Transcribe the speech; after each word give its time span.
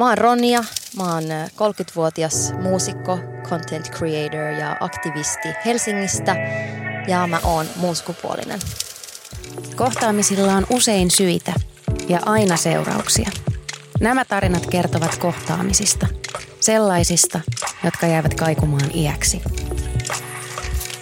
Mä 0.00 0.08
oon 0.08 0.18
Ronja, 0.18 0.64
mä 0.96 1.14
oon 1.14 1.22
30-vuotias 1.22 2.52
muusikko, 2.62 3.18
content 3.42 3.90
creator 3.90 4.60
ja 4.60 4.76
aktivisti 4.80 5.48
Helsingistä 5.64 6.36
ja 7.08 7.26
mä 7.26 7.40
oon 7.44 7.66
muun 7.76 7.96
sukupuolinen. 7.96 8.60
Kohtaamisilla 9.76 10.52
on 10.52 10.66
usein 10.70 11.10
syitä 11.10 11.52
ja 12.08 12.20
aina 12.26 12.56
seurauksia. 12.56 13.30
Nämä 14.00 14.24
tarinat 14.24 14.66
kertovat 14.66 15.18
kohtaamisista, 15.18 16.06
sellaisista, 16.60 17.40
jotka 17.84 18.06
jäävät 18.06 18.34
kaikumaan 18.34 18.90
iäksi. 18.94 19.42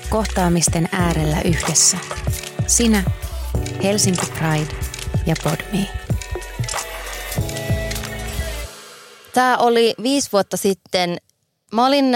Kohtaamisten 0.09 0.89
äärellä 0.93 1.37
yhdessä. 1.45 1.97
Sinä, 2.67 3.03
Helsinki 3.83 4.27
Pride 4.27 4.75
ja 5.27 5.35
Podme. 5.45 5.98
Tämä 9.39 9.57
oli 9.57 9.95
viisi 10.03 10.33
vuotta 10.33 10.57
sitten. 10.57 11.17
Mä 11.73 11.87
olin 11.87 12.07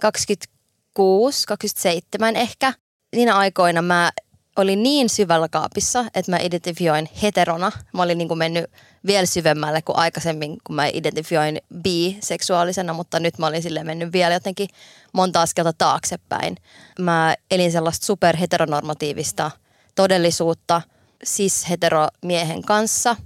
26, 0.00 1.46
27 1.46 2.36
ehkä. 2.36 2.72
Niinä 3.16 3.36
aikoina 3.36 3.82
mä 3.82 4.12
olin 4.56 4.82
niin 4.82 5.08
syvällä 5.08 5.48
kaapissa, 5.48 6.04
että 6.14 6.30
mä 6.30 6.38
identifioin 6.38 7.08
heterona. 7.22 7.72
Mä 7.94 8.02
olin 8.02 8.18
niin 8.18 8.28
kuin 8.28 8.38
mennyt 8.38 8.64
vielä 9.06 9.26
syvemmälle 9.26 9.82
kuin 9.82 9.96
aikaisemmin, 9.96 10.58
kun 10.64 10.76
mä 10.76 10.86
identifioin 10.86 11.58
bi-seksuaalisena, 11.82 12.92
mutta 12.92 13.20
nyt 13.20 13.38
mä 13.38 13.46
olin 13.46 13.62
sille 13.62 13.84
mennyt 13.84 14.12
vielä 14.12 14.34
jotenkin 14.34 14.68
monta 15.12 15.42
askelta 15.42 15.72
taaksepäin. 15.72 16.56
Mä 16.98 17.34
elin 17.50 17.72
sellaista 17.72 18.06
superheteronormatiivista 18.06 19.50
todellisuutta 19.94 20.82
cis-heteromiehen 21.26 22.62
kanssa, 22.66 23.16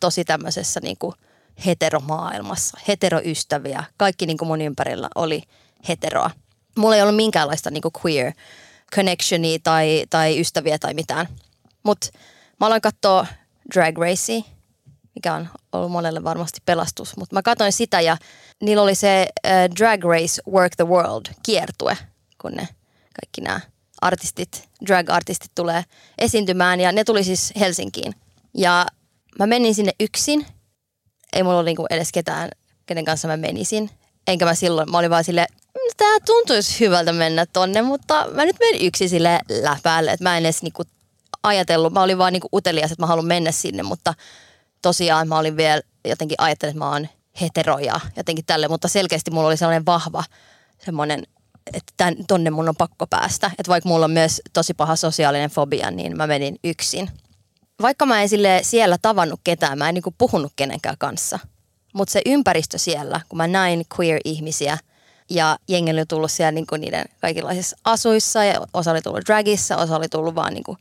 tosi 0.00 0.24
tämmöisessä 0.24 0.80
niin 0.82 0.96
kuin 0.98 1.14
heteromaailmassa, 1.66 2.78
heteroystäviä. 2.88 3.84
Kaikki 3.96 4.26
niin 4.26 4.38
kuin 4.38 4.48
mun 4.48 4.60
ympärillä 4.60 5.08
oli 5.14 5.42
heteroa. 5.88 6.30
Mulla 6.76 6.96
ei 6.96 7.02
ollut 7.02 7.16
minkäänlaista 7.16 7.70
niin 7.70 7.82
kuin 7.82 7.92
queer 8.04 8.32
connectionia 8.94 9.58
tai, 9.62 10.04
tai 10.10 10.40
ystäviä 10.40 10.78
tai 10.78 10.94
mitään. 10.94 11.28
Mutta 11.82 12.08
mä 12.60 12.66
aloin 12.66 12.82
katsoa 12.82 13.26
Drag 13.74 13.98
Racea, 13.98 14.42
mikä 15.14 15.34
on 15.34 15.48
ollut 15.72 15.92
monelle 15.92 16.24
varmasti 16.24 16.60
pelastus. 16.64 17.16
Mutta 17.16 17.36
mä 17.36 17.42
katsoin 17.42 17.72
sitä 17.72 18.00
ja 18.00 18.16
niillä 18.62 18.82
oli 18.82 18.94
se 18.94 19.28
uh, 19.46 19.76
Drag 19.76 20.04
Race 20.04 20.42
Work 20.50 20.76
the 20.76 20.86
World 20.86 21.26
kiertue, 21.42 21.98
kun 22.40 22.52
ne 22.52 22.68
kaikki 23.20 23.40
nämä 23.40 23.60
artistit, 24.00 24.68
drag-artistit 24.86 25.50
tulee 25.54 25.84
esiintymään 26.18 26.80
ja 26.80 26.92
ne 26.92 27.04
tuli 27.04 27.24
siis 27.24 27.52
Helsinkiin. 27.60 28.14
Ja 28.54 28.86
mä 29.38 29.46
menin 29.46 29.74
sinne 29.74 29.92
yksin. 30.00 30.46
Ei 31.32 31.42
mulla 31.42 31.56
ole 31.56 31.64
niinku 31.64 31.86
edes 31.90 32.12
ketään, 32.12 32.48
kenen 32.86 33.04
kanssa 33.04 33.28
mä 33.28 33.36
menisin. 33.36 33.90
Enkä 34.26 34.44
mä 34.44 34.54
silloin, 34.54 34.90
mä 34.90 34.98
olin 34.98 35.10
vaan 35.10 35.24
silleen, 35.24 35.46
tämä 35.96 36.20
tuntuisi 36.26 36.80
hyvältä 36.80 37.12
mennä 37.12 37.46
tonne, 37.46 37.82
mutta 37.82 38.26
mä 38.32 38.44
nyt 38.44 38.56
menen 38.60 38.86
yksi 38.86 39.08
sille 39.08 39.40
läpäälle, 39.62 40.12
että 40.12 40.24
mä 40.24 40.38
en 40.38 40.46
edes 40.46 40.62
niinku 40.62 40.82
ajatellut, 41.42 41.92
mä 41.92 42.02
olin 42.02 42.18
vaan 42.18 42.32
niinku 42.32 42.48
utelias, 42.52 42.92
että 42.92 43.02
mä 43.02 43.06
haluan 43.06 43.26
mennä 43.26 43.52
sinne, 43.52 43.82
mutta 43.82 44.14
tosiaan 44.82 45.28
mä 45.28 45.38
olin 45.38 45.56
vielä 45.56 45.82
jotenkin 46.04 46.40
ajatellut, 46.40 46.70
että 46.70 46.84
mä 46.84 46.92
oon 46.92 47.08
hetero 47.40 47.78
ja 47.78 48.00
jotenkin 48.16 48.44
tälle, 48.44 48.68
mutta 48.68 48.88
selkeästi 48.88 49.30
mulla 49.30 49.48
oli 49.48 49.56
sellainen 49.56 49.86
vahva 49.86 50.24
semmoinen, 50.84 51.22
että 51.66 51.92
tän, 51.96 52.16
tonne 52.28 52.50
mun 52.50 52.68
on 52.68 52.76
pakko 52.76 53.06
päästä. 53.06 53.46
Että 53.58 53.68
vaikka 53.68 53.88
mulla 53.88 54.04
on 54.04 54.10
myös 54.10 54.42
tosi 54.52 54.74
paha 54.74 54.96
sosiaalinen 54.96 55.50
fobia, 55.50 55.90
niin 55.90 56.16
mä 56.16 56.26
menin 56.26 56.56
yksin. 56.64 57.10
Vaikka 57.82 58.06
mä 58.06 58.22
en 58.22 58.28
sille 58.28 58.60
siellä 58.62 58.98
tavannut 59.02 59.40
ketään, 59.44 59.78
mä 59.78 59.88
en 59.88 59.94
niinku 59.94 60.14
puhunut 60.18 60.52
kenenkään 60.56 60.96
kanssa. 60.98 61.38
Mutta 61.92 62.12
se 62.12 62.22
ympäristö 62.26 62.78
siellä, 62.78 63.20
kun 63.28 63.36
mä 63.36 63.46
näin 63.46 63.84
queer-ihmisiä– 63.98 64.78
ja 65.30 65.58
jengi 65.68 65.90
oli 65.90 66.06
tullut 66.06 66.30
siellä 66.30 66.52
niin 66.52 66.66
kuin 66.66 66.80
niiden 66.80 67.04
kaikenlaisissa 67.20 67.76
asuissa 67.84 68.44
ja 68.44 68.66
osa 68.74 68.90
oli 68.90 69.02
tullut 69.02 69.26
dragissa, 69.26 69.76
osa 69.76 69.96
oli 69.96 70.08
tullut 70.08 70.34
vaan 70.34 70.54
niin 70.54 70.64
kuin 70.64 70.78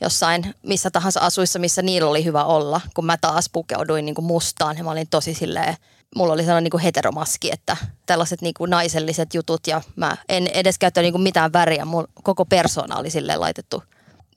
jossain 0.00 0.54
missä 0.62 0.90
tahansa 0.90 1.20
asuissa, 1.20 1.58
missä 1.58 1.82
niillä 1.82 2.10
oli 2.10 2.24
hyvä 2.24 2.44
olla. 2.44 2.80
Kun 2.94 3.06
mä 3.06 3.16
taas 3.16 3.50
pukeuduin 3.52 4.04
niin 4.04 4.14
kuin 4.14 4.24
mustaan 4.24 4.78
ja 4.78 4.84
mä 4.84 4.90
olin 4.90 5.08
tosi 5.10 5.34
silleen, 5.34 5.76
mulla 6.16 6.32
oli 6.32 6.42
sellainen 6.42 6.64
niin 6.64 6.70
kuin 6.70 6.82
heteromaski, 6.82 7.50
että 7.52 7.76
tällaiset 8.06 8.42
niin 8.42 8.54
naiselliset 8.66 9.34
jutut 9.34 9.66
ja 9.66 9.82
mä 9.96 10.16
en 10.28 10.46
edes 10.46 10.78
käyttänyt 10.78 11.04
niin 11.04 11.12
kuin 11.12 11.22
mitään 11.22 11.52
väriä. 11.52 11.84
Mun 11.84 12.08
koko 12.22 12.44
persona 12.44 12.96
oli 12.96 13.10
silleen 13.10 13.40
laitettu 13.40 13.82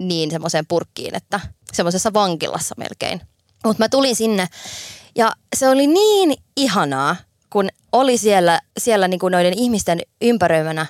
niin 0.07 0.31
semmoiseen 0.31 0.65
purkkiin, 0.67 1.15
että 1.15 1.39
semmoisessa 1.73 2.13
vankilassa 2.13 2.75
melkein. 2.77 3.21
Mutta 3.65 3.83
mä 3.83 3.89
tulin 3.89 4.15
sinne 4.15 4.47
ja 5.15 5.31
se 5.55 5.69
oli 5.69 5.87
niin 5.87 6.33
ihanaa, 6.57 7.15
kun 7.49 7.69
oli 7.91 8.17
siellä, 8.17 8.61
siellä 8.79 9.07
niin 9.07 9.19
kuin 9.19 9.31
noiden 9.31 9.53
ihmisten 9.57 10.01
ympäröimänä, 10.21 10.85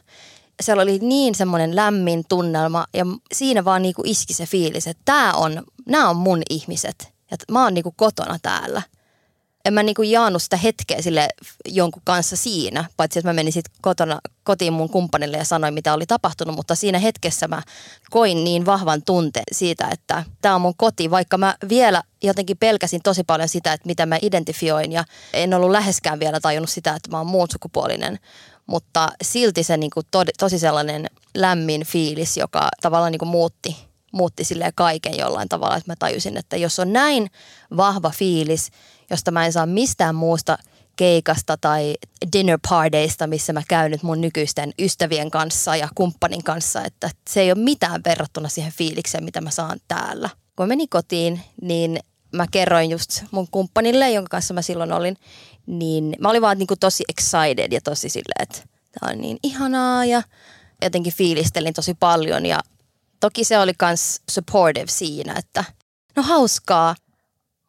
siellä 0.61 0.83
oli 0.83 0.99
niin 1.01 1.35
semmoinen 1.35 1.75
lämmin 1.75 2.23
tunnelma 2.29 2.85
ja 2.93 3.05
siinä 3.33 3.65
vaan 3.65 3.81
niin 3.81 3.95
kuin 3.95 4.07
iski 4.07 4.33
se 4.33 4.45
fiilis, 4.45 4.87
että 4.87 5.01
tämä 5.05 5.33
on, 5.33 5.63
nämä 5.85 6.09
on 6.09 6.15
mun 6.15 6.41
ihmiset. 6.49 7.13
Että 7.31 7.45
mä 7.51 7.63
oon 7.63 7.73
niin 7.73 7.83
kuin 7.83 7.95
kotona 7.97 8.39
täällä– 8.41 8.81
en 9.65 9.73
mä 9.73 9.83
niinku 9.83 10.03
jaannut 10.03 10.43
sitä 10.43 10.57
hetkeä 10.57 11.01
sille 11.01 11.29
jonkun 11.65 12.01
kanssa 12.05 12.35
siinä, 12.35 12.85
paitsi 12.97 13.19
että 13.19 13.29
mä 13.29 13.33
menin 13.33 13.53
sitten 13.53 13.73
kotona, 13.81 14.19
kotiin 14.43 14.73
mun 14.73 14.89
kumppanille 14.89 15.37
ja 15.37 15.45
sanoin, 15.45 15.73
mitä 15.73 15.93
oli 15.93 16.05
tapahtunut, 16.05 16.55
mutta 16.55 16.75
siinä 16.75 16.99
hetkessä 16.99 17.47
mä 17.47 17.61
koin 18.09 18.43
niin 18.43 18.65
vahvan 18.65 19.01
tunteen 19.03 19.43
siitä, 19.51 19.87
että 19.91 20.23
tämä 20.41 20.55
on 20.55 20.61
mun 20.61 20.75
koti, 20.77 21.11
vaikka 21.11 21.37
mä 21.37 21.55
vielä 21.69 22.03
jotenkin 22.23 22.57
pelkäsin 22.57 23.01
tosi 23.03 23.23
paljon 23.23 23.49
sitä, 23.49 23.73
että 23.73 23.87
mitä 23.87 24.05
mä 24.05 24.17
identifioin 24.21 24.91
ja 24.91 25.03
en 25.33 25.53
ollut 25.53 25.71
läheskään 25.71 26.19
vielä 26.19 26.39
tajunnut 26.39 26.69
sitä, 26.69 26.95
että 26.95 27.11
mä 27.11 27.17
oon 27.17 27.27
muun 27.27 27.47
sukupuolinen, 27.51 28.19
mutta 28.65 29.09
silti 29.23 29.63
se 29.63 29.77
niinku 29.77 30.01
to, 30.11 30.23
tosi 30.39 30.59
sellainen 30.59 31.05
lämmin 31.35 31.85
fiilis, 31.85 32.37
joka 32.37 32.69
tavallaan 32.81 33.11
niinku 33.11 33.25
muutti 33.25 33.90
muutti 34.11 34.43
sille 34.43 34.71
kaiken 34.75 35.17
jollain 35.17 35.49
tavalla, 35.49 35.75
että 35.75 35.91
mä 35.91 35.95
tajusin, 35.99 36.37
että 36.37 36.57
jos 36.57 36.79
on 36.79 36.93
näin 36.93 37.27
vahva 37.77 38.09
fiilis, 38.09 38.69
josta 39.09 39.31
mä 39.31 39.45
en 39.45 39.53
saa 39.53 39.65
mistään 39.65 40.15
muusta 40.15 40.57
keikasta 40.95 41.57
tai 41.57 41.95
dinner 42.33 42.59
partyista, 42.69 43.27
missä 43.27 43.53
mä 43.53 43.61
käyn 43.67 43.91
nyt 43.91 44.03
mun 44.03 44.21
nykyisten 44.21 44.73
ystävien 44.79 45.31
kanssa 45.31 45.75
ja 45.75 45.89
kumppanin 45.95 46.43
kanssa, 46.43 46.83
että 46.85 47.09
se 47.29 47.41
ei 47.41 47.51
ole 47.51 47.63
mitään 47.63 48.01
verrattuna 48.05 48.49
siihen 48.49 48.73
fiilikseen, 48.77 49.23
mitä 49.23 49.41
mä 49.41 49.49
saan 49.49 49.79
täällä. 49.87 50.29
Kun 50.55 50.67
menin 50.67 50.89
kotiin, 50.89 51.41
niin 51.61 51.99
mä 52.31 52.45
kerroin 52.51 52.89
just 52.89 53.23
mun 53.31 53.47
kumppanille, 53.51 54.11
jonka 54.11 54.29
kanssa 54.29 54.53
mä 54.53 54.61
silloin 54.61 54.91
olin, 54.91 55.17
niin 55.65 56.15
mä 56.19 56.29
olin 56.29 56.41
vaan 56.41 56.57
niin 56.57 56.67
kuin 56.67 56.79
tosi 56.79 57.03
excited 57.09 57.71
ja 57.71 57.81
tosi 57.81 58.09
silleen, 58.09 58.41
että 58.41 58.57
tämä 58.99 59.11
on 59.11 59.21
niin 59.21 59.37
ihanaa 59.43 60.05
ja 60.05 60.21
jotenkin 60.81 61.13
fiilistelin 61.13 61.73
tosi 61.73 61.93
paljon 61.93 62.45
ja 62.45 62.59
toki 63.21 63.43
se 63.43 63.59
oli 63.59 63.73
myös 63.81 64.21
supportive 64.31 64.87
siinä, 64.87 65.33
että 65.37 65.63
no 66.15 66.23
hauskaa, 66.23 66.95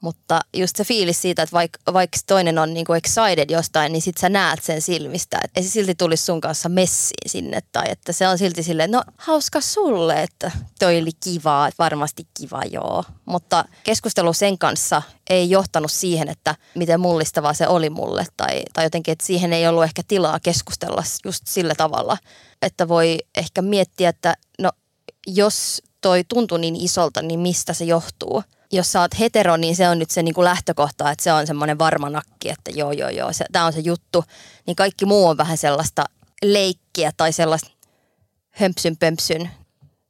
mutta 0.03 0.41
just 0.57 0.77
se 0.77 0.85
fiilis 0.85 1.23
siitä, 1.23 1.43
että 1.43 1.53
vaikka 1.53 1.93
vaik 1.93 2.11
toinen 2.27 2.59
on 2.59 2.75
niinku 2.75 2.93
excited 2.93 3.51
jostain, 3.51 3.93
niin 3.93 4.03
sit 4.03 4.19
sä 4.19 4.29
näet 4.29 4.63
sen 4.63 4.83
silmistä. 4.83 5.39
Että 5.45 5.61
ei 5.61 5.65
se 5.65 5.71
silti 5.71 5.95
tulisi 5.95 6.25
sun 6.25 6.41
kanssa 6.41 6.69
messiin 6.69 7.31
sinne. 7.31 7.61
Tai 7.73 7.85
että 7.89 8.13
se 8.13 8.29
on 8.29 8.39
silti 8.39 8.63
silleen, 8.63 8.91
no 8.91 9.03
hauska 9.17 9.61
sulle, 9.61 10.23
että 10.23 10.51
toi 10.79 11.01
oli 11.01 11.11
kivaa, 11.25 11.69
että 11.69 11.83
varmasti 11.83 12.27
kiva 12.41 12.63
joo. 12.71 13.05
Mutta 13.25 13.65
keskustelu 13.85 14.33
sen 14.33 14.59
kanssa 14.59 15.03
ei 15.31 15.51
johtanut 15.51 15.93
siihen, 15.93 16.29
että 16.29 16.55
miten 16.75 17.01
mullistavaa 17.01 17.55
se 17.55 17.69
oli 17.69 17.91
mulle. 17.91 18.27
Tai, 18.37 18.63
tai 18.73 18.85
jotenkin, 18.85 19.13
että 19.13 19.27
siihen 19.27 19.53
ei 19.53 19.69
ollut 19.69 19.85
ehkä 19.85 20.03
tilaa 20.09 20.41
keskustella 20.41 21.03
just 21.25 21.47
sillä 21.47 21.75
tavalla. 21.75 22.19
Että 22.63 22.89
voi 22.89 23.19
ehkä 23.37 23.63
miettiä, 23.63 24.09
että 24.09 24.35
no 24.59 24.71
jos 25.27 25.83
toi 26.01 26.25
tuntui 26.25 26.61
niin 26.61 26.77
isolta, 26.77 27.23
niin 27.23 27.41
mistä 27.41 27.73
se 27.73 27.85
johtuu– 27.85 28.43
jos 28.73 28.93
sä 28.93 29.01
oot 29.01 29.19
hetero, 29.19 29.57
niin 29.57 29.77
se 29.77 29.89
on 29.89 29.99
nyt 29.99 30.11
se 30.11 30.23
niin 30.23 30.35
kuin 30.35 30.45
lähtökohta, 30.45 31.11
että 31.11 31.25
se 31.25 31.33
on 31.33 31.47
semmoinen 31.47 31.79
varma 31.79 32.11
nakki, 32.11 32.49
että 32.49 32.71
joo 32.71 32.93
joo 32.93 33.09
joo, 33.09 33.31
tämä 33.53 33.67
on 33.67 33.73
se 33.73 33.81
juttu. 33.81 34.25
Niin 34.67 34.77
kaikki 34.77 35.07
muu 35.07 35.27
on 35.29 35.37
vähän 35.37 35.59
sellaista 35.59 36.05
leikkiä 36.43 37.13
tai 37.17 37.33
sellaista 37.33 37.71
hömpsyn 38.51 38.97
pömpsyn 38.97 39.51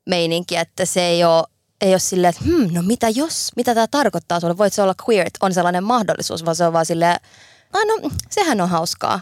meininkiä, 0.06 0.60
että 0.60 0.84
se 0.84 1.06
ei 1.06 1.24
ole, 1.24 1.44
ei 1.80 1.90
ole 1.90 1.98
silleen, 1.98 2.30
että 2.30 2.44
hmm, 2.44 2.74
no 2.74 2.82
mitä 2.82 3.08
jos, 3.08 3.50
mitä 3.56 3.74
tämä 3.74 3.86
tarkoittaa 3.86 4.40
sulle, 4.40 4.58
voit 4.58 4.72
se 4.72 4.82
olla 4.82 4.94
queer, 5.08 5.26
että 5.26 5.46
on 5.46 5.54
sellainen 5.54 5.84
mahdollisuus, 5.84 6.44
vaan 6.44 6.56
se 6.56 6.66
on 6.66 6.72
vaan 6.72 6.86
silleen, 6.86 7.16
ah, 7.72 7.82
no 7.86 8.10
sehän 8.30 8.60
on 8.60 8.68
hauskaa, 8.68 9.20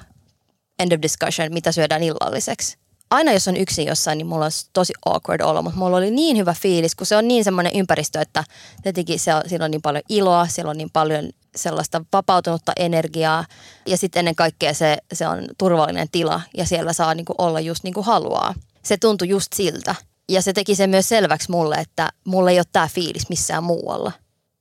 end 0.78 0.92
of 0.92 1.02
discussion, 1.02 1.52
mitä 1.52 1.72
syödään 1.72 2.02
illalliseksi 2.02 2.79
aina 3.10 3.32
jos 3.32 3.48
on 3.48 3.56
yksin 3.56 3.86
jossain, 3.86 4.18
niin 4.18 4.26
mulla 4.26 4.44
on 4.44 4.50
tosi 4.72 4.92
awkward 5.06 5.40
olo, 5.40 5.62
mutta 5.62 5.78
mulla 5.78 5.96
oli 5.96 6.10
niin 6.10 6.36
hyvä 6.36 6.54
fiilis, 6.54 6.94
kun 6.94 7.06
se 7.06 7.16
on 7.16 7.28
niin 7.28 7.44
semmoinen 7.44 7.76
ympäristö, 7.76 8.20
että 8.20 8.44
tietenkin 8.82 9.20
se 9.20 9.34
on, 9.34 9.42
siellä 9.46 9.64
on 9.64 9.70
niin 9.70 9.82
paljon 9.82 10.02
iloa, 10.08 10.46
siellä 10.46 10.70
on 10.70 10.78
niin 10.78 10.90
paljon 10.90 11.30
sellaista 11.56 12.04
vapautunutta 12.12 12.72
energiaa 12.76 13.44
ja 13.86 13.96
sitten 13.96 14.20
ennen 14.20 14.34
kaikkea 14.34 14.74
se, 14.74 14.98
se 15.12 15.28
on 15.28 15.44
turvallinen 15.58 16.08
tila 16.12 16.40
ja 16.56 16.66
siellä 16.66 16.92
saa 16.92 17.14
niin 17.14 17.24
kuin 17.24 17.36
olla 17.38 17.60
just 17.60 17.84
niin 17.84 17.94
kuin 17.94 18.06
haluaa. 18.06 18.54
Se 18.82 18.96
tuntui 18.96 19.28
just 19.28 19.52
siltä 19.52 19.94
ja 20.28 20.42
se 20.42 20.52
teki 20.52 20.74
sen 20.74 20.90
myös 20.90 21.08
selväksi 21.08 21.50
mulle, 21.50 21.74
että 21.74 22.12
mulla 22.24 22.50
ei 22.50 22.58
ole 22.58 22.66
tämä 22.72 22.88
fiilis 22.88 23.28
missään 23.28 23.64
muualla. 23.64 24.12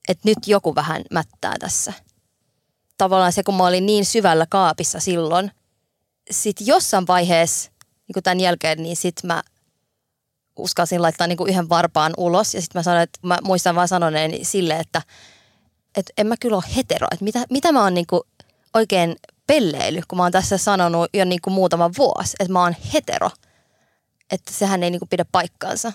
Että 0.08 0.28
nyt 0.28 0.38
joku 0.46 0.74
vähän 0.74 1.02
mättää 1.10 1.54
tässä. 1.60 1.92
tavallaan 2.98 3.32
se, 3.32 3.42
kun 3.42 3.54
mä 3.54 3.66
olin 3.66 3.86
niin 3.86 4.04
syvällä 4.04 4.46
kaapissa 4.48 5.00
silloin, 5.00 5.50
sitten 6.30 6.66
jossain 6.66 7.06
vaiheessa 7.06 7.70
niin 8.14 8.22
tämän 8.22 8.40
jälkeen, 8.40 8.82
niin 8.82 8.96
sitten 8.96 9.26
mä 9.26 9.42
uskalsin 10.56 11.02
laittaa 11.02 11.26
niin 11.26 11.36
kuin 11.36 11.50
yhden 11.50 11.68
varpaan 11.68 12.12
ulos. 12.16 12.54
Ja 12.54 12.60
sitten 12.60 12.78
mä 12.78 12.82
sanoin, 12.82 13.02
että 13.02 13.18
mä 13.22 13.38
muistan 13.42 13.74
vaan 13.74 13.88
sanoneeni 13.88 14.44
sille, 14.44 14.76
että, 14.76 15.02
että 15.96 16.12
en 16.18 16.26
mä 16.26 16.34
kyllä 16.40 16.56
ole 16.56 16.76
hetero. 16.76 17.06
Että 17.12 17.24
mitä, 17.24 17.44
mitä 17.50 17.72
mä 17.72 17.82
oon 17.82 17.94
niin 17.94 18.06
kuin 18.06 18.22
oikein 18.74 19.16
pelleily, 19.46 20.02
kun 20.08 20.16
mä 20.16 20.22
oon 20.22 20.32
tässä 20.32 20.58
sanonut 20.58 21.08
jo 21.14 21.24
niin 21.24 21.40
kuin 21.40 21.54
muutama 21.54 21.90
vuosi, 21.98 22.36
että 22.40 22.52
mä 22.52 22.62
oon 22.62 22.76
hetero. 22.92 23.30
Että 24.32 24.52
sehän 24.52 24.82
ei 24.82 24.90
niin 24.90 25.00
kuin 25.00 25.08
pidä 25.08 25.24
paikkaansa. 25.32 25.92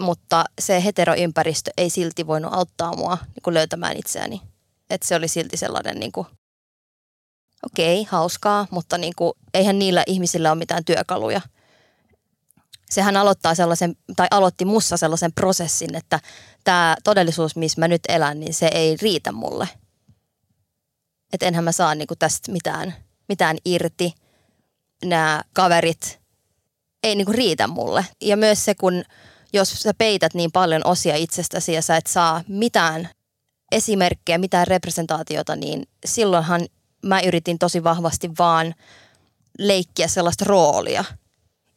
Mutta 0.00 0.44
se 0.60 0.84
heteroympäristö 0.84 1.70
ei 1.76 1.90
silti 1.90 2.26
voinut 2.26 2.54
auttaa 2.54 2.96
mua 2.96 3.18
niin 3.22 3.42
kuin 3.42 3.54
löytämään 3.54 3.96
itseäni. 3.96 4.42
Että 4.90 5.08
se 5.08 5.14
oli 5.14 5.28
silti 5.28 5.56
sellainen 5.56 6.00
niin 6.00 6.12
kuin, 6.12 6.26
okei, 7.62 8.00
okay, 8.00 8.10
hauskaa, 8.10 8.66
mutta 8.70 8.98
niin 8.98 9.12
kuin, 9.16 9.32
eihän 9.54 9.78
niillä 9.78 10.04
ihmisillä 10.06 10.50
ole 10.50 10.58
mitään 10.58 10.84
työkaluja. 10.84 11.40
Sehän 12.90 13.16
aloittaa 13.16 13.54
sellaisen, 13.54 13.96
tai 14.16 14.26
aloitti 14.30 14.64
mussa 14.64 14.96
sellaisen 14.96 15.32
prosessin, 15.32 15.94
että 15.94 16.20
tämä 16.64 16.96
todellisuus, 17.04 17.56
missä 17.56 17.80
mä 17.80 17.88
nyt 17.88 18.02
elän, 18.08 18.40
niin 18.40 18.54
se 18.54 18.70
ei 18.72 18.96
riitä 19.02 19.32
mulle. 19.32 19.68
Että 21.32 21.46
enhän 21.46 21.64
mä 21.64 21.72
saa 21.72 21.94
niin 21.94 22.06
kuin 22.06 22.18
tästä 22.18 22.52
mitään, 22.52 22.94
mitään 23.28 23.56
irti. 23.64 24.14
Nämä 25.04 25.42
kaverit 25.52 26.20
ei 27.02 27.14
niin 27.14 27.26
kuin 27.26 27.34
riitä 27.34 27.66
mulle. 27.66 28.06
Ja 28.20 28.36
myös 28.36 28.64
se, 28.64 28.74
kun 28.74 29.04
jos 29.52 29.70
sä 29.82 29.94
peität 29.98 30.34
niin 30.34 30.52
paljon 30.52 30.86
osia 30.86 31.16
itsestäsi 31.16 31.72
ja 31.72 31.82
sä 31.82 31.96
et 31.96 32.06
saa 32.06 32.42
mitään 32.48 33.08
esimerkkejä, 33.72 34.38
mitään 34.38 34.66
representaatiota, 34.66 35.56
niin 35.56 35.88
silloinhan 36.04 36.66
mä 37.06 37.20
yritin 37.20 37.58
tosi 37.58 37.84
vahvasti 37.84 38.30
vaan 38.38 38.74
leikkiä 39.58 40.08
sellaista 40.08 40.44
roolia. 40.44 41.04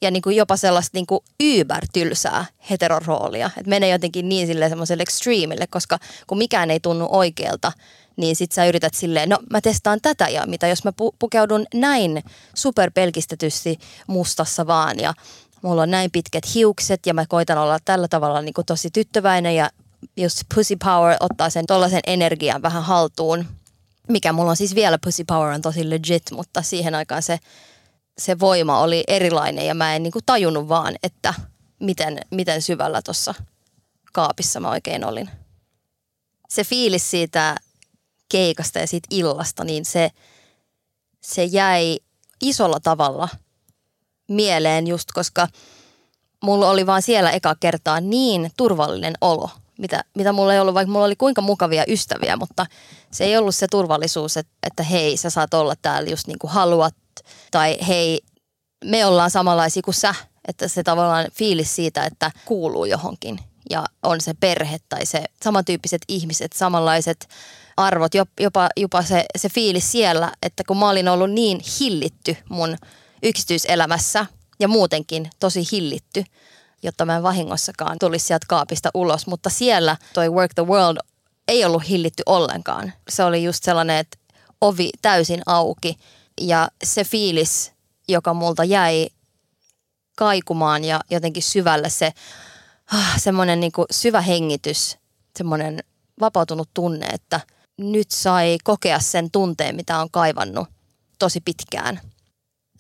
Ja 0.01 0.11
niin 0.11 0.21
kuin 0.21 0.35
jopa 0.35 0.57
sellaista 0.57 0.97
niin 0.97 1.07
kuin 1.07 1.19
yber-tylsää 1.43 2.45
heteroroolia. 2.69 3.49
Että 3.57 3.69
menee 3.69 3.89
jotenkin 3.89 4.29
niin 4.29 4.47
silleen 4.47 4.71
semmoiselle 4.71 5.03
extreemille, 5.03 5.67
koska 5.67 5.99
kun 6.27 6.37
mikään 6.37 6.71
ei 6.71 6.79
tunnu 6.79 7.07
oikealta, 7.11 7.71
niin 8.15 8.35
sit 8.35 8.51
sä 8.51 8.65
yrität 8.65 8.93
silleen, 8.93 9.29
no 9.29 9.39
mä 9.49 9.61
testaan 9.61 9.99
tätä 10.01 10.29
ja 10.29 10.45
mitä 10.47 10.67
jos 10.67 10.83
mä 10.83 10.91
pu- 10.91 11.15
pukeudun 11.19 11.65
näin 11.73 12.23
superpelkistetysti 12.55 13.79
mustassa 14.07 14.67
vaan 14.67 14.99
ja 14.99 15.13
mulla 15.61 15.81
on 15.81 15.91
näin 15.91 16.11
pitkät 16.11 16.55
hiukset 16.55 17.05
ja 17.05 17.13
mä 17.13 17.25
koitan 17.25 17.57
olla 17.57 17.79
tällä 17.85 18.07
tavalla 18.07 18.41
niin 18.41 18.53
kuin 18.53 18.65
tosi 18.65 18.89
tyttöväinen 18.91 19.55
ja 19.55 19.69
just 20.17 20.43
pussy 20.55 20.75
power 20.83 21.17
ottaa 21.19 21.49
sen 21.49 21.65
tollaisen 21.65 22.01
energian 22.07 22.61
vähän 22.61 22.83
haltuun 22.83 23.45
mikä 24.09 24.33
mulla 24.33 24.50
on 24.50 24.57
siis 24.57 24.75
vielä 24.75 24.97
Pussy 25.03 25.23
Power 25.23 25.53
on 25.53 25.61
tosi 25.61 25.89
legit, 25.89 26.23
mutta 26.31 26.61
siihen 26.61 26.95
aikaan 26.95 27.23
se, 27.23 27.39
se 28.17 28.39
voima 28.39 28.79
oli 28.79 29.03
erilainen 29.07 29.65
ja 29.65 29.73
mä 29.73 29.95
en 29.95 30.03
niinku 30.03 30.19
tajunnut 30.25 30.69
vaan, 30.69 30.95
että 31.03 31.33
miten, 31.79 32.19
miten 32.31 32.61
syvällä 32.61 33.01
tuossa 33.01 33.33
kaapissa 34.13 34.59
mä 34.59 34.69
oikein 34.69 35.06
olin. 35.06 35.29
Se 36.50 36.63
fiilis 36.63 37.11
siitä 37.11 37.56
keikasta 38.29 38.79
ja 38.79 38.88
siitä 38.88 39.07
illasta, 39.11 39.63
niin 39.63 39.85
se, 39.85 40.09
se 41.21 41.44
jäi 41.44 42.00
isolla 42.41 42.79
tavalla 42.79 43.29
mieleen 44.27 44.88
just, 44.88 45.11
koska 45.13 45.47
mulla 46.44 46.69
oli 46.69 46.85
vaan 46.85 47.01
siellä 47.01 47.31
eka 47.31 47.56
kertaa 47.59 48.01
niin 48.01 48.51
turvallinen 48.57 49.13
olo– 49.21 49.50
mitä, 49.79 50.03
mitä 50.15 50.33
mulla 50.33 50.53
ei 50.53 50.59
ollut, 50.59 50.73
vaikka 50.73 50.91
mulla 50.91 51.05
oli 51.05 51.15
kuinka 51.15 51.41
mukavia 51.41 51.83
ystäviä, 51.87 52.37
mutta 52.37 52.65
se 53.11 53.23
ei 53.23 53.37
ollut 53.37 53.55
se 53.55 53.67
turvallisuus, 53.67 54.37
että, 54.37 54.53
että 54.67 54.83
hei, 54.83 55.17
sä 55.17 55.29
saat 55.29 55.53
olla 55.53 55.73
täällä 55.81 56.09
just 56.09 56.27
niin 56.27 56.39
kuin 56.39 56.51
haluat, 56.51 56.95
tai 57.51 57.77
hei, 57.87 58.19
me 58.85 59.05
ollaan 59.05 59.31
samanlaisia 59.31 59.81
kuin 59.81 59.95
sä, 59.95 60.15
että 60.47 60.67
se 60.67 60.83
tavallaan 60.83 61.27
fiilis 61.33 61.75
siitä, 61.75 62.05
että 62.05 62.31
kuuluu 62.45 62.85
johonkin 62.85 63.39
ja 63.69 63.85
on 64.03 64.21
se 64.21 64.33
perhe 64.39 64.77
tai 64.89 65.05
se 65.05 65.23
samantyyppiset 65.43 66.01
ihmiset, 66.07 66.53
samanlaiset 66.53 67.27
arvot, 67.77 68.11
jopa, 68.39 68.69
jopa 68.77 69.01
se, 69.01 69.25
se 69.37 69.49
fiilis 69.49 69.91
siellä, 69.91 70.31
että 70.43 70.63
kun 70.67 70.77
mä 70.77 70.89
olin 70.89 71.07
ollut 71.07 71.31
niin 71.31 71.61
hillitty 71.79 72.37
mun 72.49 72.77
yksityiselämässä 73.23 74.25
ja 74.59 74.67
muutenkin 74.67 75.29
tosi 75.39 75.63
hillitty, 75.71 76.23
jotta 76.83 77.05
mä 77.05 77.15
en 77.15 77.23
vahingossakaan 77.23 77.97
tulisi 77.99 78.27
sieltä 78.27 78.45
kaapista 78.49 78.89
ulos. 78.93 79.27
Mutta 79.27 79.49
siellä 79.49 79.97
toi 80.13 80.29
Work 80.29 80.53
the 80.53 80.65
World 80.67 80.97
ei 81.47 81.65
ollut 81.65 81.89
hillitty 81.89 82.23
ollenkaan. 82.25 82.93
Se 83.09 83.23
oli 83.23 83.43
just 83.43 83.63
sellainen, 83.63 83.97
että 83.97 84.17
ovi 84.61 84.89
täysin 85.01 85.41
auki 85.45 85.97
ja 86.41 86.67
se 86.83 87.03
fiilis, 87.03 87.71
joka 88.07 88.33
multa 88.33 88.63
jäi 88.63 89.07
kaikumaan 90.17 90.83
ja 90.83 90.99
jotenkin 91.09 91.43
syvälle 91.43 91.89
se 91.89 92.11
ah, 92.93 93.19
semmoinen 93.19 93.59
niin 93.59 93.71
syvä 93.91 94.21
hengitys, 94.21 94.97
semmoinen 95.37 95.79
vapautunut 96.19 96.69
tunne, 96.73 97.07
että 97.07 97.39
nyt 97.77 98.11
sai 98.11 98.57
kokea 98.63 98.99
sen 98.99 99.31
tunteen, 99.31 99.75
mitä 99.75 99.99
on 99.99 100.11
kaivannut 100.11 100.67
tosi 101.19 101.41
pitkään– 101.41 101.99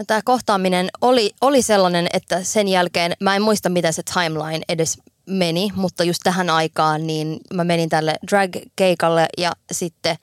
tämä 0.07 0.21
kohtaaminen 0.25 0.89
oli, 1.01 1.31
oli 1.41 1.61
sellainen, 1.61 2.07
että 2.13 2.43
sen 2.43 2.67
jälkeen, 2.67 3.13
mä 3.19 3.35
en 3.35 3.41
muista 3.41 3.69
miten 3.69 3.93
se 3.93 4.03
timeline 4.13 4.65
edes 4.69 4.97
meni, 5.25 5.69
mutta 5.75 6.03
just 6.03 6.19
tähän 6.23 6.49
aikaan 6.49 7.07
niin 7.07 7.39
mä 7.53 7.63
menin 7.63 7.89
tälle 7.89 8.15
drag-keikalle 8.31 9.27
ja 9.37 9.51
sitten 9.71 10.15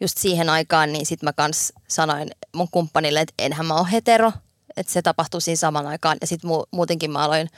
just 0.00 0.18
siihen 0.18 0.48
aikaan 0.48 0.92
niin 0.92 1.06
sitten 1.06 1.26
mä 1.26 1.32
kans 1.32 1.72
sanoin 1.88 2.30
mun 2.54 2.68
kumppanille, 2.70 3.20
että 3.20 3.34
enhän 3.38 3.66
mä 3.66 3.74
ole 3.74 3.92
hetero, 3.92 4.32
että 4.76 4.92
se 4.92 5.02
tapahtui 5.02 5.40
siinä 5.40 5.56
saman 5.56 5.86
aikaan 5.86 6.16
ja 6.20 6.26
sitten 6.26 6.50
mu- 6.50 6.68
muutenkin 6.70 7.10
mä 7.10 7.24
aloin 7.24 7.48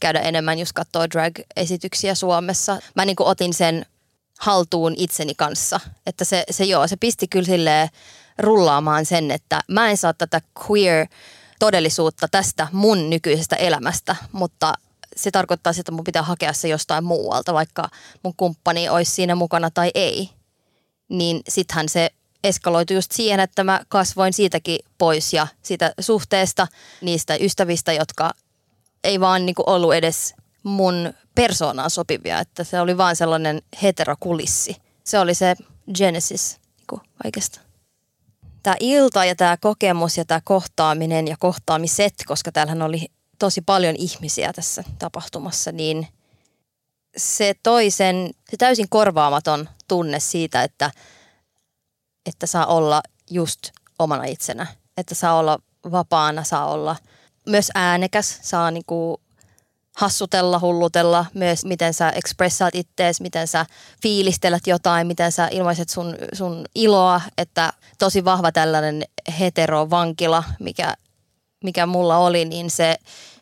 käydä 0.00 0.20
enemmän 0.20 0.58
just 0.58 0.72
katsoa 0.72 1.10
drag-esityksiä 1.10 2.14
Suomessa. 2.14 2.78
Mä 2.96 3.04
niin 3.04 3.16
otin 3.18 3.54
sen 3.54 3.86
haltuun 4.38 4.94
itseni 4.96 5.34
kanssa, 5.34 5.80
että 6.06 6.24
se, 6.24 6.44
se 6.50 6.64
joo, 6.64 6.88
se 6.88 6.96
pisti 6.96 7.28
kyllä 7.28 7.46
silleen 7.46 7.88
rullaamaan 8.40 9.06
sen, 9.06 9.30
että 9.30 9.60
mä 9.68 9.90
en 9.90 9.96
saa 9.96 10.14
tätä 10.14 10.40
queer 10.70 11.06
todellisuutta 11.58 12.28
tästä 12.30 12.68
mun 12.72 13.10
nykyisestä 13.10 13.56
elämästä, 13.56 14.16
mutta 14.32 14.74
se 15.16 15.30
tarkoittaa 15.30 15.72
sitä, 15.72 15.80
että 15.80 15.92
mun 15.92 16.04
pitää 16.04 16.22
hakea 16.22 16.52
se 16.52 16.68
jostain 16.68 17.04
muualta, 17.04 17.54
vaikka 17.54 17.88
mun 18.22 18.34
kumppani 18.36 18.88
olisi 18.88 19.12
siinä 19.12 19.34
mukana 19.34 19.70
tai 19.70 19.90
ei. 19.94 20.30
Niin 21.08 21.40
sittenhän 21.48 21.88
se 21.88 22.10
eskaloitui 22.44 22.96
just 22.96 23.12
siihen, 23.12 23.40
että 23.40 23.64
mä 23.64 23.80
kasvoin 23.88 24.32
siitäkin 24.32 24.78
pois 24.98 25.32
ja 25.32 25.46
siitä 25.62 25.94
suhteesta, 26.00 26.66
niistä 27.00 27.36
ystävistä, 27.40 27.92
jotka 27.92 28.30
ei 29.04 29.20
vaan 29.20 29.46
niinku 29.46 29.62
ollut 29.66 29.94
edes 29.94 30.34
mun 30.62 31.14
persoonaan 31.34 31.90
sopivia, 31.90 32.40
että 32.40 32.64
se 32.64 32.80
oli 32.80 32.96
vaan 32.96 33.16
sellainen 33.16 33.62
heterokulissi. 33.82 34.76
Se 35.04 35.18
oli 35.18 35.34
se 35.34 35.56
genesis 35.94 36.58
niinku 36.78 37.00
kaikesta 37.22 37.69
tämä 38.62 38.76
ilta 38.80 39.24
ja 39.24 39.36
tämä 39.36 39.56
kokemus 39.56 40.16
ja 40.18 40.24
tämä 40.24 40.40
kohtaaminen 40.44 41.28
ja 41.28 41.36
kohtaamiset, 41.38 42.14
koska 42.26 42.52
täällähän 42.52 42.82
oli 42.82 43.06
tosi 43.38 43.60
paljon 43.60 43.96
ihmisiä 43.98 44.52
tässä 44.52 44.84
tapahtumassa, 44.98 45.72
niin 45.72 46.08
se 47.16 47.54
toisen, 47.62 48.30
se 48.50 48.56
täysin 48.56 48.88
korvaamaton 48.88 49.68
tunne 49.88 50.20
siitä, 50.20 50.62
että, 50.62 50.90
että 52.26 52.46
saa 52.46 52.66
olla 52.66 53.02
just 53.30 53.70
omana 53.98 54.24
itsenä. 54.24 54.66
Että 54.96 55.14
saa 55.14 55.38
olla 55.38 55.58
vapaana, 55.90 56.44
saa 56.44 56.70
olla 56.70 56.96
myös 57.46 57.70
äänekäs, 57.74 58.38
saa 58.42 58.70
niinku 58.70 59.20
hassutella, 60.00 60.58
hullutella 60.58 61.26
myös, 61.34 61.64
miten 61.64 61.94
sä 61.94 62.10
expressaat 62.10 62.74
ittees, 62.74 63.20
miten 63.20 63.48
sä 63.48 63.66
fiilistelet 64.02 64.66
jotain, 64.66 65.06
miten 65.06 65.32
sä 65.32 65.48
ilmaiset 65.50 65.88
sun, 65.88 66.16
sun 66.32 66.64
iloa, 66.74 67.20
että 67.38 67.72
tosi 67.98 68.24
vahva 68.24 68.52
tällainen 68.52 69.04
heterovankila, 69.40 70.44
mikä, 70.60 70.94
mikä 71.64 71.86
mulla 71.86 72.16
oli, 72.16 72.44
niin 72.44 72.70
se, 72.70 72.96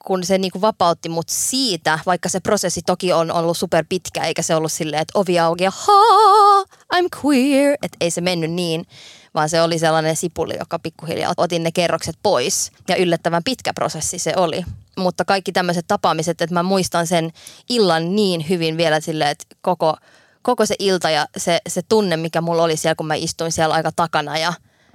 kun 0.04 0.24
se 0.24 0.38
niin 0.38 0.50
kuin 0.50 0.62
vapautti 0.62 1.08
mut 1.08 1.28
siitä, 1.28 1.98
vaikka 2.06 2.28
se 2.28 2.40
prosessi 2.40 2.82
toki 2.86 3.12
on 3.12 3.30
ollut 3.30 3.58
super 3.58 3.84
pitkä, 3.88 4.24
eikä 4.24 4.42
se 4.42 4.54
ollut 4.54 4.72
silleen, 4.72 5.02
että 5.02 5.18
ovi 5.18 5.38
auki 5.38 5.64
ja 5.64 5.72
ha, 5.74 6.62
I'm 6.94 7.08
queer, 7.24 7.76
että 7.82 7.96
ei 8.00 8.10
se 8.10 8.20
mennyt 8.20 8.50
niin, 8.50 8.86
vaan 9.34 9.48
se 9.48 9.62
oli 9.62 9.78
sellainen 9.78 10.16
sipuli, 10.16 10.56
joka 10.58 10.78
pikkuhiljaa 10.78 11.32
otin 11.36 11.62
ne 11.62 11.72
kerrokset 11.72 12.16
pois. 12.22 12.72
Ja 12.88 12.96
yllättävän 12.96 13.44
pitkä 13.44 13.72
prosessi 13.74 14.18
se 14.18 14.32
oli. 14.36 14.64
Mutta 14.96 15.24
kaikki 15.24 15.52
tämmöiset 15.52 15.84
tapaamiset, 15.88 16.40
että 16.40 16.54
mä 16.54 16.62
muistan 16.62 17.06
sen 17.06 17.30
illan 17.68 18.16
niin 18.16 18.48
hyvin 18.48 18.76
vielä 18.76 19.00
silleen, 19.00 19.30
että 19.30 19.46
koko, 19.60 19.96
koko 20.42 20.66
se 20.66 20.74
ilta 20.78 21.10
ja 21.10 21.26
se, 21.36 21.60
se 21.68 21.82
tunne, 21.88 22.16
mikä 22.16 22.40
mulla 22.40 22.62
oli 22.62 22.76
siellä, 22.76 22.94
kun 22.94 23.06
mä 23.06 23.14
istuin 23.14 23.52
siellä 23.52 23.74
aika 23.74 23.92
takana 23.96 24.38
ja, 24.38 24.52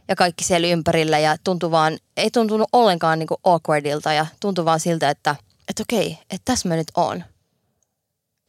ja 0.07 0.15
kaikki 0.15 0.43
siellä 0.43 0.67
ympärillä 0.67 1.19
ja 1.19 1.35
tuntui 1.43 1.71
vaan, 1.71 1.97
ei 2.17 2.31
tuntunut 2.31 2.69
ollenkaan 2.73 3.19
niin 3.19 3.27
kuin 3.27 3.39
awkwardilta 3.43 4.13
ja 4.13 4.25
tuntui 4.39 4.65
vaan 4.65 4.79
siltä, 4.79 5.09
että, 5.09 5.35
että 5.69 5.83
okei, 5.83 6.11
että 6.21 6.45
tässä 6.45 6.69
mä 6.69 6.75
nyt 6.75 6.91
on. 6.95 7.23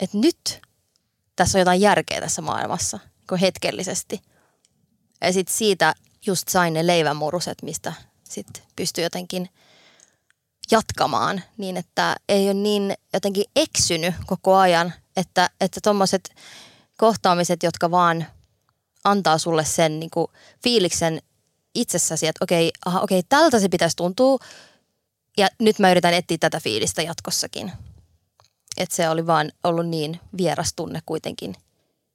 Että 0.00 0.18
nyt 0.18 0.60
tässä 1.36 1.58
on 1.58 1.60
jotain 1.60 1.80
järkeä 1.80 2.20
tässä 2.20 2.42
maailmassa, 2.42 2.98
niin 3.30 3.40
hetkellisesti– 3.40 4.20
Ja 5.20 5.32
sitten 5.32 5.56
siitä 5.56 5.94
just 6.26 6.48
sain 6.48 6.74
ne 6.74 6.86
leivänmuruset, 6.86 7.62
mistä 7.62 7.92
sitten 8.24 8.62
pystyi 8.76 9.04
jotenkin 9.04 9.48
jatkamaan 10.70 11.42
niin, 11.56 11.76
että 11.76 12.16
ei 12.28 12.44
ole 12.44 12.54
niin 12.54 12.94
jotenkin 13.12 13.44
eksynyt 13.56 14.14
koko 14.26 14.56
ajan, 14.56 14.92
että 15.16 15.50
että 15.60 15.80
tuommoiset 15.82 16.34
kohtaamiset, 16.98 17.62
jotka 17.62 17.90
vaan 17.90 18.26
antaa 19.04 19.38
sulle 19.38 19.64
sen 19.64 20.00
niin 20.00 20.10
kuin 20.10 20.26
fiiliksen 20.62 21.22
itsessäsi, 21.74 22.26
että 22.26 22.44
okei, 22.44 22.72
aha, 22.86 23.00
okei, 23.00 23.22
tältä 23.28 23.60
se 23.60 23.68
pitäisi 23.68 23.96
tuntua 23.96 24.38
ja 25.36 25.48
nyt 25.60 25.78
mä 25.78 25.90
yritän 25.90 26.14
etsiä 26.14 26.38
tätä 26.40 26.60
fiilistä 26.60 27.02
jatkossakin. 27.02 27.72
Että 28.76 28.94
se 28.94 29.08
oli 29.08 29.26
vaan 29.26 29.52
ollut 29.64 29.88
niin 29.88 30.20
vieras 30.36 30.72
tunne 30.76 31.00
kuitenkin 31.06 31.54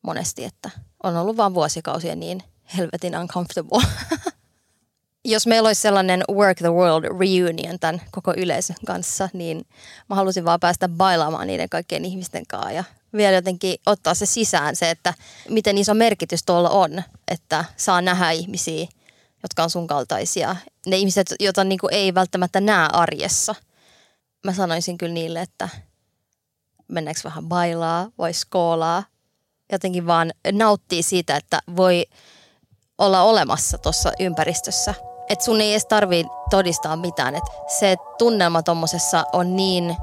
monesti, 0.01 0.43
että 0.43 0.69
on 1.03 1.17
ollut 1.17 1.37
vaan 1.37 1.53
vuosikausia 1.53 2.15
niin 2.15 2.43
helvetin 2.77 3.17
uncomfortable. 3.17 3.81
Jos 5.25 5.47
meillä 5.47 5.67
olisi 5.67 5.81
sellainen 5.81 6.23
Work 6.31 6.57
the 6.57 6.69
World 6.69 7.19
reunion 7.19 7.79
tämän 7.79 8.01
koko 8.11 8.33
yleisön 8.37 8.75
kanssa, 8.85 9.29
niin 9.33 9.65
mä 10.09 10.15
halusin 10.15 10.45
vaan 10.45 10.59
päästä 10.59 10.89
bailaamaan 10.89 11.47
niiden 11.47 11.69
kaikkien 11.69 12.05
ihmisten 12.05 12.47
kanssa 12.47 12.71
ja 12.71 12.83
vielä 13.13 13.35
jotenkin 13.35 13.75
ottaa 13.85 14.13
se 14.13 14.25
sisään 14.25 14.75
se, 14.75 14.89
että 14.89 15.13
miten 15.49 15.77
iso 15.77 15.93
merkitys 15.93 16.43
tuolla 16.45 16.69
on, 16.69 17.03
että 17.27 17.65
saa 17.77 18.01
nähdä 18.01 18.31
ihmisiä, 18.31 18.87
jotka 19.43 19.63
on 19.63 19.69
sun 19.69 19.87
kaltaisia. 19.87 20.55
Ne 20.87 20.97
ihmiset, 20.97 21.35
joita 21.39 21.63
niin 21.63 21.79
kuin 21.79 21.93
ei 21.93 22.13
välttämättä 22.13 22.61
näe 22.61 22.89
arjessa. 22.93 23.55
Mä 24.45 24.53
sanoisin 24.53 24.97
kyllä 24.97 25.13
niille, 25.13 25.41
että 25.41 25.69
mennäänkö 26.87 27.21
vähän 27.23 27.45
bailaa, 27.45 28.11
voi 28.17 28.33
skoolaa. 28.33 29.03
Jotenkin 29.71 30.07
vaan 30.07 30.31
nauttii 30.51 31.03
siitä, 31.03 31.35
että 31.35 31.61
voi 31.75 32.05
olla 32.99 33.21
olemassa 33.21 33.77
tuossa 33.77 34.11
ympäristössä. 34.19 34.93
Että 35.29 35.45
sun 35.45 35.61
ei 35.61 35.71
edes 35.71 35.85
tarvii 35.85 36.25
todistaa 36.49 36.95
mitään. 36.95 37.35
Et 37.35 37.43
se 37.79 37.95
tunnelma 38.17 38.63
tuommoisessa 38.63 39.25
on 39.33 39.55
niin 39.55 39.95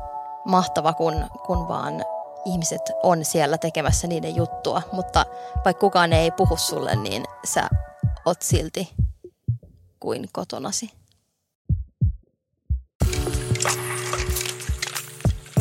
mahtava, 0.44 0.92
kun, 0.92 1.26
kun 1.46 1.68
vaan 1.68 2.04
ihmiset 2.44 2.82
on 3.02 3.24
siellä 3.24 3.58
tekemässä 3.58 4.06
niiden 4.06 4.36
juttua. 4.36 4.82
Mutta 4.92 5.26
vaikka 5.64 5.80
kukaan 5.80 6.12
ei 6.12 6.30
puhu 6.30 6.56
sulle, 6.56 6.96
niin 6.96 7.24
sä 7.44 7.68
oot 8.24 8.42
silti 8.42 8.90
kuin 10.00 10.28
kotonasi. 10.32 10.90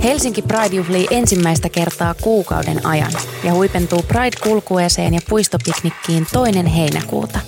Helsinki 0.05 0.41
Pride 0.41 0.75
juhlii 0.75 1.07
ensimmäistä 1.11 1.69
kertaa 1.69 2.13
kuukauden 2.21 2.85
ajan 2.85 3.11
ja 3.43 3.53
huipentuu 3.53 4.03
Pride-kulkueeseen 4.03 5.13
ja 5.13 5.19
puistopiknikkiin 5.29 6.27
toinen 6.33 6.65
heinäkuuta. 6.65 7.39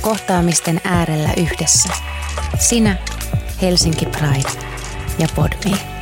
Kohtaamisten 0.00 0.80
äärellä 0.84 1.30
yhdessä. 1.36 1.88
Sinä, 2.58 2.96
Helsinki 3.62 4.06
Pride 4.06 4.50
ja 5.18 5.28
Podme. 5.34 5.93